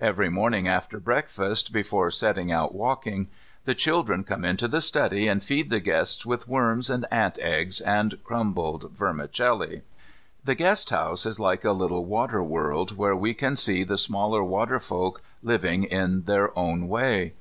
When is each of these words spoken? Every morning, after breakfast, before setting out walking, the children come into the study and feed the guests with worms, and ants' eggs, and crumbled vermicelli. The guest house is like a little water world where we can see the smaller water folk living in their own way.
Every 0.00 0.28
morning, 0.28 0.68
after 0.68 1.00
breakfast, 1.00 1.72
before 1.72 2.08
setting 2.12 2.52
out 2.52 2.72
walking, 2.76 3.26
the 3.64 3.74
children 3.74 4.22
come 4.22 4.44
into 4.44 4.68
the 4.68 4.80
study 4.80 5.26
and 5.26 5.42
feed 5.42 5.68
the 5.68 5.80
guests 5.80 6.24
with 6.24 6.46
worms, 6.46 6.88
and 6.88 7.04
ants' 7.10 7.40
eggs, 7.42 7.80
and 7.80 8.16
crumbled 8.22 8.92
vermicelli. 8.92 9.80
The 10.44 10.54
guest 10.54 10.90
house 10.90 11.26
is 11.26 11.40
like 11.40 11.64
a 11.64 11.72
little 11.72 12.04
water 12.04 12.40
world 12.40 12.96
where 12.96 13.16
we 13.16 13.34
can 13.34 13.56
see 13.56 13.82
the 13.82 13.98
smaller 13.98 14.44
water 14.44 14.78
folk 14.78 15.22
living 15.42 15.82
in 15.82 16.22
their 16.22 16.56
own 16.56 16.86
way. 16.86 17.34